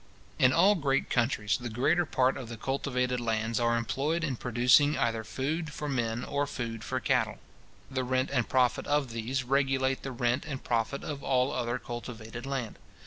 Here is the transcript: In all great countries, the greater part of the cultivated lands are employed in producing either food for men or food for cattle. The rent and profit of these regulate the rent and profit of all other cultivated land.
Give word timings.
In 0.39 0.51
all 0.51 0.73
great 0.73 1.11
countries, 1.11 1.59
the 1.59 1.69
greater 1.69 2.07
part 2.07 2.35
of 2.35 2.49
the 2.49 2.57
cultivated 2.57 3.19
lands 3.19 3.59
are 3.59 3.77
employed 3.77 4.23
in 4.23 4.35
producing 4.35 4.97
either 4.97 5.23
food 5.23 5.71
for 5.71 5.87
men 5.87 6.23
or 6.25 6.47
food 6.47 6.83
for 6.83 6.99
cattle. 6.99 7.37
The 7.91 8.03
rent 8.03 8.31
and 8.33 8.49
profit 8.49 8.87
of 8.87 9.11
these 9.11 9.43
regulate 9.43 10.01
the 10.01 10.11
rent 10.11 10.43
and 10.43 10.63
profit 10.63 11.03
of 11.03 11.21
all 11.23 11.51
other 11.53 11.77
cultivated 11.77 12.47
land. 12.47 12.79